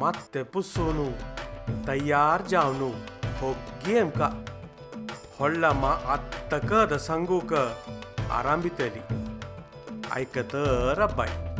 [0.00, 1.04] मात्ते पुसून
[1.88, 2.90] तयार जावन
[3.40, 3.52] हो
[3.86, 4.30] गेम का
[5.38, 9.00] होडला मा आत्तकद सांगूक आराम भितली
[10.12, 10.54] आयकत
[10.98, 11.51] रब्बाई.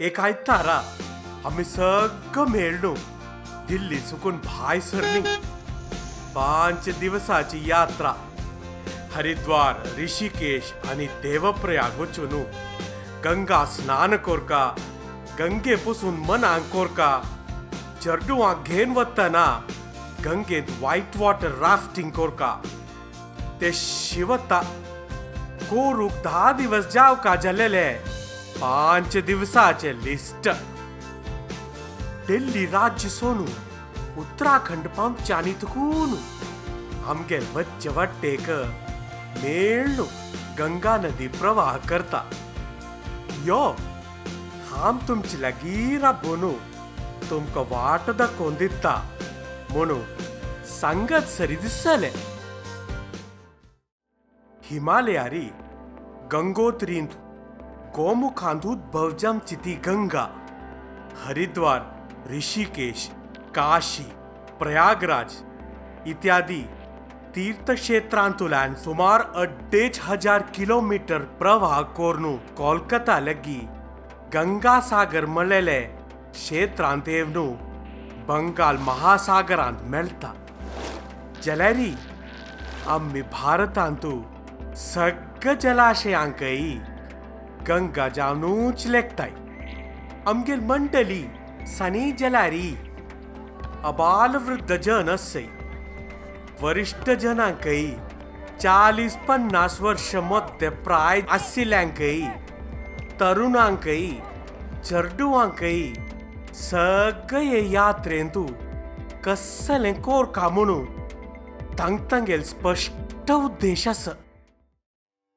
[0.00, 0.74] एक आयतारा
[1.44, 2.94] आम्ही सगळं
[3.68, 5.20] दिल्ली चुकून भाय सरली
[6.34, 8.12] पाँच दिवसाची यात्रा।
[9.14, 12.32] हरिद्वार, ऋषिकेश आणि देवप्रयाग वचून
[13.24, 14.64] गंगा स्नान कोरका।
[15.38, 17.10] गंगे पुसून मनांक कोरका
[18.02, 19.44] चर्डुवांक घेन वतना
[20.24, 22.54] गंगेत व्हाईट वॉटर राफ्टिंग कोरका।
[23.60, 24.62] ते शिवता।
[25.62, 27.88] कोरूक धा दिवस जावका जालेले।
[28.60, 30.48] पाँच दिवसाचे लिस्ट।
[32.26, 33.46] दिल्ली राज्य सोनू,
[34.20, 36.14] उत्तराखंड पावच्यानी तुकून
[37.06, 38.50] आमगे वच्चे वट्टेक
[39.42, 40.04] मेळ्ळू
[40.58, 42.20] गंगा नदी प्रवाह करता।
[43.44, 43.62] यो,
[44.70, 46.52] हाम तुमची लागीं राबोनू
[47.30, 48.94] तुमकां वाट दाखोवन दिता
[49.70, 49.98] म्हणू
[50.80, 52.12] सांगत सरी दिसले।
[54.64, 55.48] हिमालयारी
[56.32, 57.16] गंगोत्रींत
[58.00, 59.10] गोमुखांत उद्भव
[59.64, 60.22] ती गंगा,
[61.24, 61.80] हरिद्वार,
[62.30, 63.06] ऋषिकेश,
[63.54, 64.04] काशी,
[64.60, 65.34] प्रयागराज
[66.08, 66.62] इत्यादी
[67.34, 73.60] तीर्थक्षेत्रांतुल्यान सुमार अड्डेच हज़ार किलोमीटर प्रवाह कोरनू कोलकाता लगी,
[74.34, 75.80] गंगासागर मळलेले
[76.32, 77.46] क्षेत्रांत येवनू,
[78.28, 80.32] बंगाल महासागरांत मेळटा
[81.44, 81.92] जाल्यारी
[82.88, 84.20] आम्ही भारतांतू
[84.76, 86.56] सगळ्या जलाशयांकय
[87.68, 89.30] गंगा जावनूच लेखताय
[90.26, 91.24] आमगेर मंडली,
[91.66, 92.74] सनी जलारी,
[93.84, 95.46] अबाल वृद्ध जन असय
[96.60, 97.86] वरिष्ठ जनांकय
[98.60, 102.20] चालीस पन्नास वर्ष मध्य प्राय आशिल्ल्यांकय
[103.20, 104.06] तरुणांकय
[104.84, 105.80] चेडुवांकय
[106.54, 108.46] सगळे यात्रेंतू
[109.24, 110.84] कसलें कोरका म्हणून
[111.78, 114.10] तांग तांगेल स्पश्ट उद्देश आसा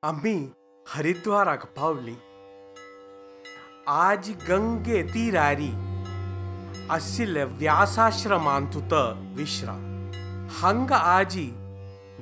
[0.04, 0.50] आम्ही
[0.88, 2.16] हरिद्वाराक पावली.
[3.88, 5.70] आज गंगे तीरारी
[6.90, 8.94] आशिल्ले व्यासाश्रमांतुत
[9.38, 9.38] विश्रा.
[9.38, 11.46] विश्राम हांगा आजी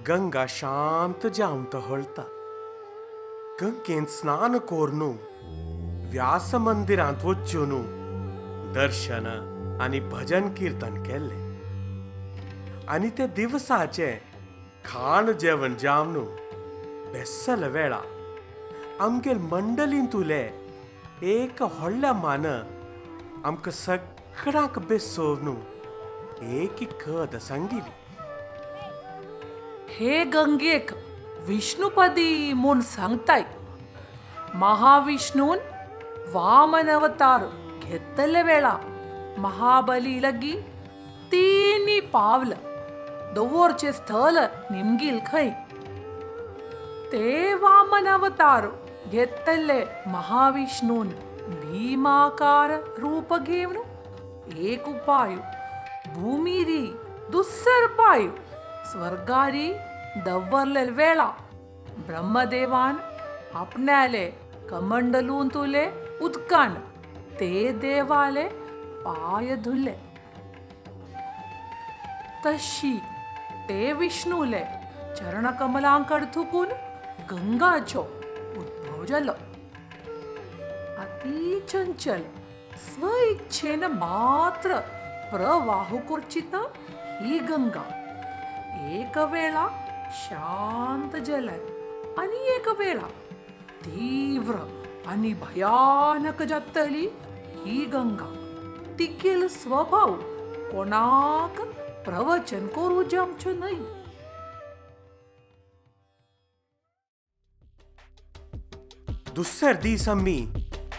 [0.07, 2.23] गंगा शांत जावन तहळता
[3.61, 5.11] गंगेन स्नान कोरनू
[6.11, 7.71] व्यास मंदिरांत वच्चून
[8.73, 9.27] दर्शन
[9.81, 11.41] आनी भजन कीर्तन केल्ले.
[12.87, 14.11] आनी ते दिवसाचे
[14.85, 16.13] खाण जेवण जावन
[17.13, 18.01] बेसल वेळा
[19.01, 20.41] आमगेर मंडलींत उले
[21.21, 22.45] एक व्हडल्या मान,
[23.45, 25.47] आमकां सगळ्यांक बेसोवन
[26.57, 27.79] एक कद सांगिली
[29.89, 30.91] हे गंगेक,
[31.47, 33.43] विष्णुपदी म्हूण सांगताय
[34.53, 35.57] महाविष्णून
[36.33, 37.45] वामन अवतार
[37.83, 38.75] घेतले वेळा
[39.37, 40.53] महाबली लगी
[41.31, 42.53] तिनी पावल,
[43.35, 44.37] दवरचे स्थल
[44.71, 45.49] निमगील खंय
[47.11, 48.67] ते वामन अवतार
[49.09, 51.07] घेतले महाविष्णून
[51.49, 53.77] भीमाकार रूप घेवन
[54.57, 55.35] एक उपाय
[56.15, 56.85] भूमिरी
[57.31, 58.27] दुसर पाय
[58.91, 59.71] स्वर्गारी
[60.25, 61.29] दव्वरले वेळा
[62.07, 62.95] ब्रह्मदेवान
[63.55, 64.25] आपणाले
[64.69, 65.85] कमंडलून तुले
[66.21, 66.73] उदकान
[67.39, 68.47] ते देवाले
[69.05, 69.95] पाय धुले
[72.45, 72.97] तशी
[73.69, 74.63] ते विष्णूले
[75.17, 76.67] चरणकमलांकड थुकून
[77.31, 78.05] गंगाचो
[79.10, 79.32] उद्भव जालो
[81.02, 82.22] अति चंचल
[82.84, 84.78] स्व इच्छेन मात्र
[85.30, 86.60] प्रवाह करचिता
[87.22, 87.84] ही गंगा
[88.98, 89.66] एक वेळा
[90.22, 91.58] शांत जलय
[92.18, 93.08] आणि एक वेळा
[93.84, 94.56] तीव्र
[95.10, 97.06] आणि भयानक जातली
[97.64, 98.32] ही गंगा
[98.98, 100.14] तिकेल स्वभाव
[100.70, 101.60] कोणाक
[102.06, 103.76] प्रवचन करू जमचो नाही
[109.35, 110.47] दुसऱ्या दीस आम्ही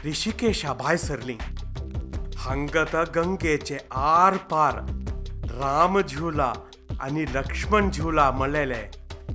[0.04, 1.36] ऋषिकेशा भायर सरली
[2.36, 4.76] हांगत गंगेचे आर पार
[5.60, 6.52] राम झुला
[7.00, 8.82] आणि लक्ष्मण झुला म्हणलेले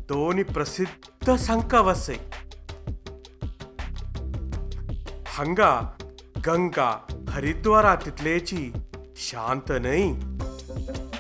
[0.09, 2.15] दोन प्रसिद्ध संकवसय
[5.27, 5.71] हांगा
[6.47, 6.91] गंगा
[7.29, 8.71] हरिद्वारा तितलेची
[9.17, 10.11] शांत न्हय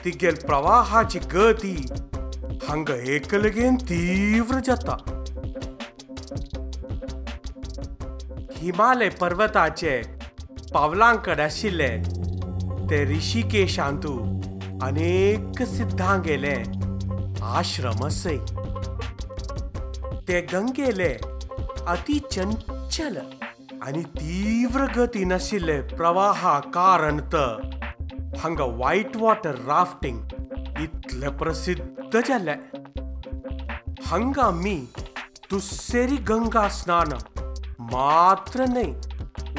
[0.05, 1.75] तिगेल प्रवाहाची गती
[2.67, 4.95] हांगा एकलगेन तीव्र जाता.
[8.67, 10.01] हिमालय पर्वताचे
[10.73, 11.87] पावलांकड आशिल्ले.
[12.89, 14.11] ते ऋषिकेशांतू
[14.83, 16.53] अनेक सिद्धां गेले
[17.57, 18.07] आश्रम
[20.27, 21.13] ते गंगेले
[21.93, 23.17] अति चंचल
[23.81, 27.35] आणि तीव्र गती नाशिल्ले प्रवाहा कारण त
[28.43, 30.19] हांगा व्हाईट वॉटर राफ्टिंग
[30.81, 32.57] इतले प्रसिद्ध जाले
[34.05, 34.75] हांगा मी
[35.51, 37.17] दुसेरी गंगा स्नान
[37.79, 38.89] मात्र न्हय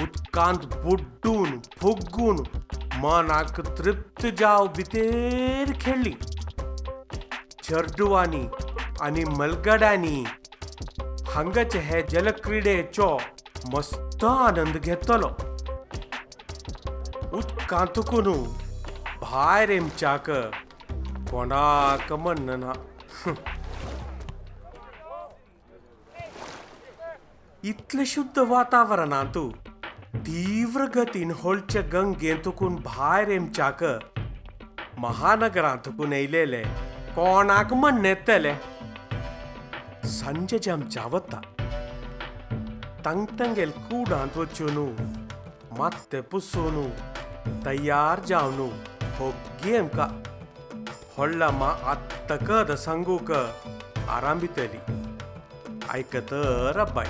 [0.03, 2.37] उदकांत बुड्डून फुग्गून,
[3.03, 6.13] मनाक तृप्त जाव भितर खेळ्ळी
[7.65, 8.43] चर्डुवांनी
[9.03, 10.23] आनी मलगड्यांनी
[11.35, 13.17] हांगाचे हे जलक्रीडेचो
[13.73, 15.29] मस्त आनंद घेतलो.
[17.37, 18.33] उदकांतकून
[19.23, 20.31] भायर येमच्याक
[21.31, 22.73] कोणाक म्हणना.
[27.65, 29.49] इतलें शुद्ध वातावरणांतू
[30.27, 33.83] तीव्र गतीन होळचे गंगेंतकून भायर एमच्याक
[34.99, 36.63] महानगरांतकून येयलेले
[37.15, 38.53] कोणाक म्हण येतले
[40.09, 41.41] सांजे जेमच्या वता
[43.05, 44.79] तांग तांगेल कुडांत वचून
[45.79, 46.89] मात्ते पुसून
[47.67, 48.61] तयार जावन
[49.19, 50.09] होग्गी एमकां
[51.17, 54.79] व्हडला मा आत्तकद सांगूक आराम भितली
[55.91, 57.07] आयकतर अब्बाय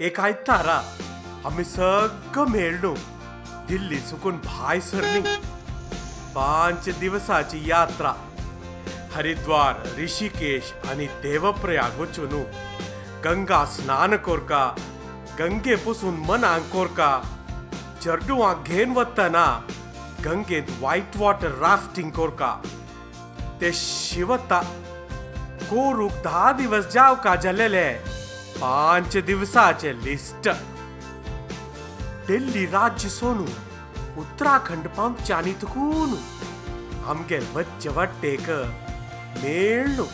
[0.00, 0.74] एक आयतारा
[1.46, 2.92] आम्ही सगळं मेळलो
[3.68, 5.20] दिल्ली चुकून भाय सरली
[6.34, 8.12] पाँच दिवसाची यात्रा।
[9.14, 12.34] हरिद्वार, ऋषिकेश आणि देवप्रयाग वचून
[13.24, 14.64] गंगा स्नान कोरका,
[15.38, 17.10] गंगे पुसून मनांक कोरका
[18.04, 19.46] चर्डुवांक घेन वतना
[20.24, 22.54] गंगेत व्हाईट वॉटर राफ्टिंग कोरका।
[23.60, 24.60] ते शिवता।
[25.62, 27.88] कोरूक धा दिवस जावका जालेले
[28.60, 30.48] पाँच दिवसाचे लिस्ट।
[32.28, 33.44] दिल्ली राज्य सोनू,
[34.20, 36.14] उत्तराखंड पंचानी तुकून
[37.06, 38.50] आमगे वच्चे वट्टेक
[39.42, 40.04] मेळ्ळू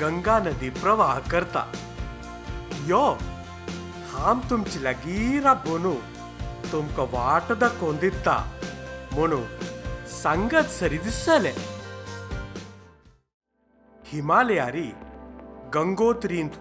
[0.00, 1.64] गंगा नदी प्रवाह करता।
[2.86, 3.02] यो,
[4.12, 5.94] हाम तुमची लागीं राबोनू
[6.72, 8.36] तुमकां वाट दाखोवन दिता
[9.12, 9.42] म्हणू
[10.22, 11.52] सांगत सरी दिसले।
[14.04, 14.88] हिमालयारी
[15.74, 16.56] गंगोत्रींत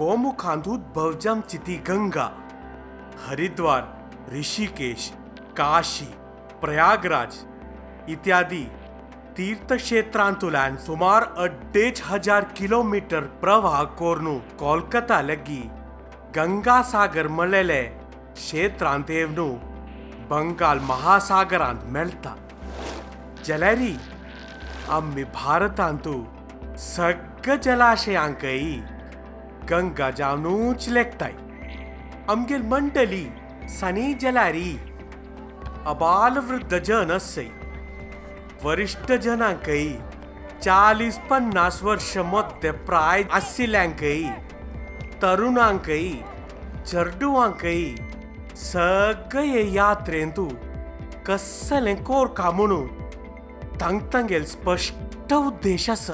[0.00, 2.24] गोमुखांतूत भवजम चिती गंगा,
[3.24, 3.82] हरिद्वार,
[4.32, 5.08] ऋषिकेश,
[5.56, 6.04] काशी,
[6.60, 7.34] प्रयागराज
[8.12, 8.62] इत्यादी
[9.36, 15.60] तीर्थक्षेत्रांतुल्यान सुमार अड्डेच हज़ार किलोमीटर प्रवाह कोरनू कोलकाता लगी
[16.36, 17.82] गंगासागर मळलेले
[18.34, 19.48] क्षेत्रांत येवनू
[20.30, 22.34] बंगाल महासागरांत मेळटा
[23.46, 23.92] जाल्यारी
[24.90, 26.14] आम्ही भारतांतू
[26.86, 28.58] सगळ्या जलाशयांकय
[29.70, 31.32] गंगा जावनूच लेखताय
[32.28, 33.26] आमगेर मंडली
[33.68, 34.70] सनी जलारी।
[35.86, 37.48] अबाल वृद्ध जन असय
[38.64, 39.86] वरिष्ठ जनांकय
[40.64, 44.22] चालीस पन्नास वर्ष मध्य प्राय आशिल्ल्यांकय
[45.22, 46.08] तरुणांकय
[46.86, 47.82] चेडुवांकय
[48.56, 50.48] सगळे हे यात्रेंतू
[51.26, 52.86] कसलें कोरका म्हणून
[53.80, 56.12] तांगतांगेल स्पश्ट उद्देश आसा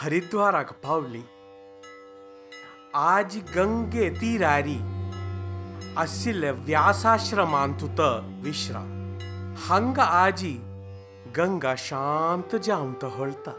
[0.00, 1.20] हरिद्वाराक पावली.
[2.94, 4.76] आज गंगे तीरारी
[5.98, 8.00] आशिल्ले व्यासाश्रमांतूत
[8.44, 8.92] विश्राम.
[9.58, 10.52] हांगा आजी
[11.36, 13.52] गंगा शांत जावन तहळता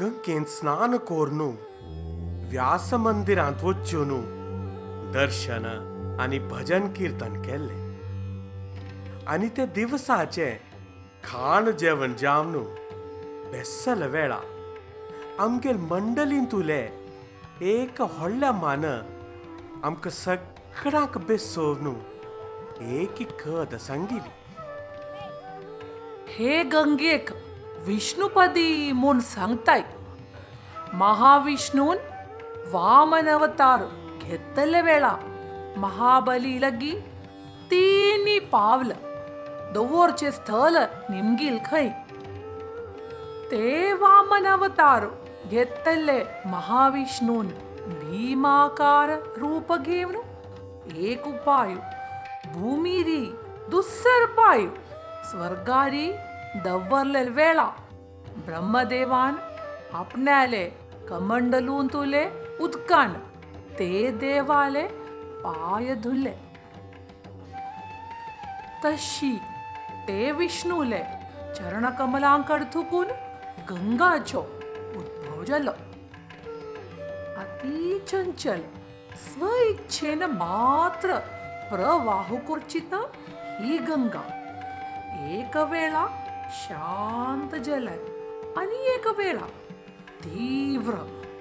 [0.00, 1.50] गंगेन स्नान कोरनू
[2.50, 4.12] व्यास मंदिरांत वच्चून
[5.14, 5.64] दर्शन
[6.20, 7.80] आनी भजन कीर्तन केल्लें.
[9.26, 10.50] आनी ते दिवसाचे
[11.24, 12.52] खाण जेवण जावन
[13.50, 14.40] बेसल वेळा
[15.40, 16.88] आमगेर मंडलींतुले
[17.60, 18.84] एक व्हडल्या मान
[19.84, 21.92] आमकां सगळ्यांक बेसोवन
[22.80, 24.18] एक कद सांगिली
[26.28, 27.30] हे गंगेक,
[27.78, 29.82] विष्णुपदी म्हूण सांगताय
[30.92, 31.96] महाविष्णून
[32.72, 33.28] वामन
[34.22, 35.14] घेतले वेळा
[35.76, 36.92] महाबली लगी
[37.70, 38.92] तिनी पावल,
[39.74, 40.76] दवरचे स्थल
[41.10, 41.88] निमगील खंय
[43.50, 45.06] ते वामन अवतार
[49.38, 50.16] रूप घेवन
[50.96, 51.74] एक उपाय
[52.54, 53.32] भूमिरी
[53.70, 54.66] दुसर पाय
[55.30, 56.12] स्वर्गारी
[56.64, 57.68] दव्वरले वेळा
[58.46, 59.34] ब्रह्मदेवान
[59.94, 60.64] आपणाले
[61.08, 62.24] कमंडलून तुले
[62.60, 63.12] उदकान
[63.78, 64.82] ते देवाले
[65.44, 66.34] पाय धुले
[68.84, 69.36] तशी
[70.08, 71.02] ते विष्णूले
[75.48, 75.70] ಪ್ರಜಲ
[77.36, 77.76] ಅತೀ
[78.08, 78.62] ಚಂಚಲ
[79.22, 81.08] ಸ್ವಇಚ್ಛೆನ ಮಾತ್ರ
[81.70, 82.92] ಪ್ರವಾಹುಕುರ್ಚಿತ
[83.62, 84.24] ಈ ಗಂಗಾ
[85.30, 85.94] ಏಕವೇಳ
[86.58, 87.88] ಶಾಂತ ಜಲ
[88.58, 89.40] అని ఏకవేళ
[90.24, 90.96] తీవ్ర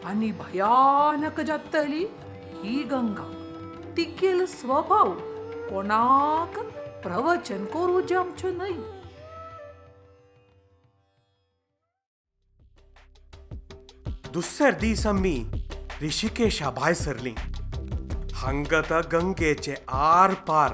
[0.08, 2.03] అని భయానక జత్తలి
[2.66, 3.28] ఈ గంగా
[3.95, 5.12] તિકેલ સ્વભાવ
[5.70, 6.55] કોનાક
[7.03, 8.97] પ્રવચન કોરું જામછો નહીં
[14.38, 15.46] दुसर दीस आम्ही
[16.04, 17.34] ऋषिकेशा भायर सरली.
[18.34, 20.72] हांगात गंगेचे आर पार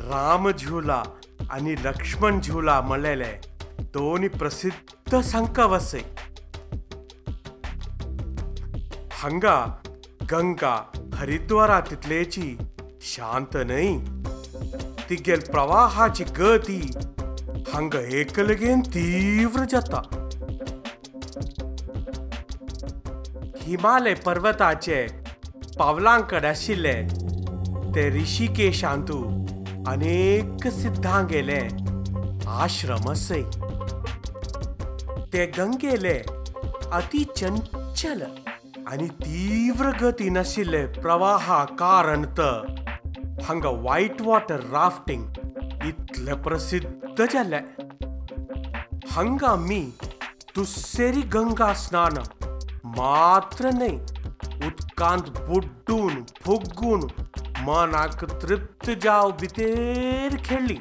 [0.00, 1.02] राम झुला
[1.50, 3.32] आणि लक्ष्मण झुला म्हणलेले
[3.94, 6.00] दोन्ही प्रसिद्ध संकवसय
[9.12, 9.56] हांगा
[10.32, 10.76] गंगा
[11.14, 12.56] हरिद्वारा तितलेची
[13.00, 13.96] शांत न्हय
[15.10, 16.80] तिगेल प्रवाहाची गती
[17.72, 20.19] हांगा एकलगेन तीव्र जाता.
[23.70, 25.06] हिमालय पर्वताचे
[25.78, 26.94] पावलांकड आशिल्ले.
[27.94, 29.18] ते ऋषिकेशांतू
[29.86, 31.60] अनेक सिद्धां गेले
[32.48, 33.42] आश्रम असय
[35.32, 36.16] ते गंगेले
[36.92, 38.22] अति चंचल
[38.86, 42.24] आणि तीव्र गती आशिल्ले प्रवाहा कारण
[43.42, 45.24] हांगा व्हाईट वॉटर राफ्टिंग
[45.84, 47.62] इतले प्रसिद्ध जाल्ले
[49.10, 49.80] हांगा मी
[50.56, 52.22] दुस्सेरी गंगा स्नान
[53.64, 53.96] न्हय
[54.66, 57.00] उदकांत बुड्डून फुग्गून,
[57.64, 60.76] मनाक तृप्त जाव भितर खेळ्ळी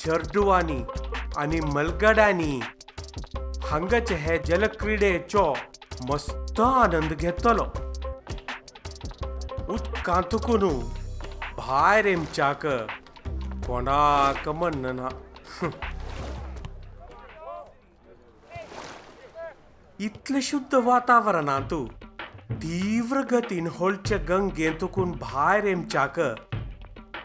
[0.00, 0.80] चर्डुवांनी
[1.36, 2.60] आणि मलगड्यांनी
[3.64, 5.52] हांगाचे हे जलक्रीडेचो
[6.08, 7.64] मस्त आनंद घेतलो.
[9.72, 10.68] उदकांतकून
[11.56, 12.66] भायर येमच्याक
[13.66, 15.08] कोणाक म्हणना.
[20.00, 21.86] ಇತ್ಲ ಶುದ್ಧ ವಾತಾವರಣ ಅಂತೂ
[22.60, 26.18] ತೀವ್ರಗತೀನ್ ಹೊಳ್ಚ ಗಂಗೆ ಅಂತಕೂನ್ ಭಾಯರ್ ಎಂಚಾಕ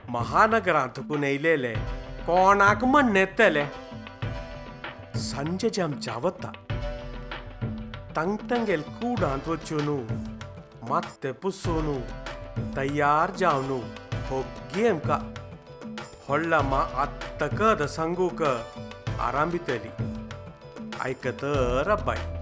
[0.09, 1.73] ಮಹಾನಗರ ಅಂತಕುನ್ ಇಲೇಲೆ
[2.25, 3.63] ಕೋಣಾಕ ಮಣ್ಣೆತ್ತಲೆ.
[5.15, 6.45] ಸಂಜೆ ಜಮ್ ಜಾವತ್ತ
[8.13, 9.97] ತಂಗ್ ತಂಗೆಲ್ ಕೂಡ ಅಂತ ವಚ್ಚೋನು
[10.89, 11.97] ಮತ್ತೆ ಪುಸ್ಸೋನು
[12.75, 13.79] ತಯಾರ್ ಜಾವ್ನು,
[14.29, 15.09] ಹೊಗ್ಗೆ ಎಂಕ
[16.27, 18.41] ಹೊಳ್ಳಮ್ಮ ಅತ್ತಕದ ಸಂಗೂಕ
[19.21, 19.91] ಆರಾಂಬಿತಲಿ
[21.03, 22.36] ಐಕತರ ಬಾಯ್